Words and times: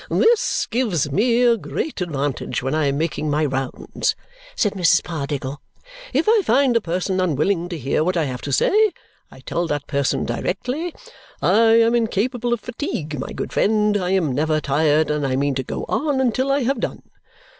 "This 0.09 0.65
gives 0.65 1.11
me 1.11 1.43
a 1.43 1.55
great 1.55 2.01
advantage 2.01 2.63
when 2.63 2.73
I 2.73 2.87
am 2.87 2.97
making 2.97 3.29
my 3.29 3.45
rounds," 3.45 4.15
said 4.55 4.73
Mrs. 4.73 5.03
Pardiggle. 5.03 5.61
"If 6.11 6.27
I 6.27 6.41
find 6.43 6.75
a 6.75 6.81
person 6.81 7.21
unwilling 7.21 7.69
to 7.69 7.77
hear 7.77 8.03
what 8.03 8.17
I 8.17 8.23
have 8.23 8.41
to 8.41 8.51
say, 8.51 8.93
I 9.29 9.41
tell 9.41 9.67
that 9.67 9.85
person 9.85 10.25
directly, 10.25 10.91
'I 11.43 11.51
am 11.81 11.93
incapable 11.93 12.51
of 12.51 12.61
fatigue, 12.61 13.19
my 13.19 13.31
good 13.31 13.53
friend, 13.53 13.95
I 13.95 14.09
am 14.09 14.31
never 14.33 14.59
tired, 14.59 15.11
and 15.11 15.23
I 15.23 15.35
mean 15.35 15.53
to 15.53 15.61
go 15.63 15.85
on 15.87 16.19
until 16.19 16.51
I 16.51 16.63
have 16.63 16.79
done.' 16.79 17.03